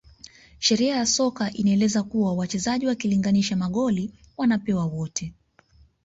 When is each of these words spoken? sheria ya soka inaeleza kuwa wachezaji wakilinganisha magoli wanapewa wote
sheria 0.59 0.95
ya 0.95 1.05
soka 1.05 1.53
inaeleza 1.53 2.03
kuwa 2.03 2.33
wachezaji 2.33 2.87
wakilinganisha 2.87 3.55
magoli 3.55 4.13
wanapewa 4.37 4.85
wote 4.85 5.33